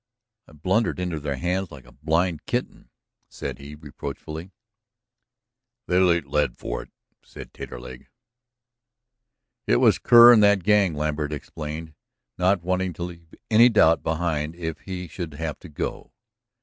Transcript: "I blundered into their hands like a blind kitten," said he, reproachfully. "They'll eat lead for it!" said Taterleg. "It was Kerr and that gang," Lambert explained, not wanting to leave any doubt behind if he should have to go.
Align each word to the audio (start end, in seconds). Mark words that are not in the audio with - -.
"I 0.47 0.53
blundered 0.53 0.99
into 0.99 1.19
their 1.19 1.35
hands 1.35 1.69
like 1.69 1.85
a 1.85 1.91
blind 1.91 2.47
kitten," 2.47 2.89
said 3.29 3.59
he, 3.59 3.75
reproachfully. 3.75 4.49
"They'll 5.85 6.11
eat 6.13 6.25
lead 6.25 6.57
for 6.57 6.81
it!" 6.81 6.91
said 7.21 7.53
Taterleg. 7.53 8.07
"It 9.67 9.75
was 9.75 9.99
Kerr 9.99 10.33
and 10.33 10.41
that 10.41 10.63
gang," 10.63 10.95
Lambert 10.95 11.31
explained, 11.31 11.93
not 12.35 12.63
wanting 12.63 12.93
to 12.93 13.03
leave 13.03 13.35
any 13.51 13.69
doubt 13.69 14.01
behind 14.01 14.55
if 14.55 14.79
he 14.79 15.07
should 15.07 15.35
have 15.35 15.59
to 15.59 15.69
go. 15.69 16.11